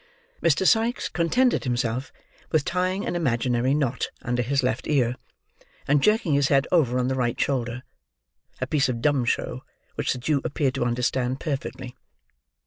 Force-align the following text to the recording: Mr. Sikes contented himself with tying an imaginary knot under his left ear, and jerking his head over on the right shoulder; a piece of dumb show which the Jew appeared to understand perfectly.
Mr. 0.41 0.65
Sikes 0.65 1.07
contented 1.09 1.63
himself 1.63 2.11
with 2.51 2.65
tying 2.65 3.05
an 3.05 3.15
imaginary 3.15 3.75
knot 3.75 4.09
under 4.23 4.41
his 4.41 4.63
left 4.63 4.87
ear, 4.87 5.15
and 5.87 6.01
jerking 6.01 6.33
his 6.33 6.47
head 6.47 6.65
over 6.71 6.97
on 6.97 7.07
the 7.07 7.13
right 7.13 7.39
shoulder; 7.39 7.83
a 8.59 8.65
piece 8.65 8.89
of 8.89 8.99
dumb 8.99 9.25
show 9.25 9.61
which 9.93 10.11
the 10.11 10.17
Jew 10.17 10.41
appeared 10.43 10.73
to 10.73 10.85
understand 10.85 11.39
perfectly. 11.39 11.95